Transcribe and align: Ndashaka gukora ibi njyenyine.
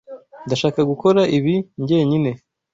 Ndashaka 0.45 0.79
gukora 0.91 1.21
ibi 1.37 1.55
njyenyine. 1.81 2.31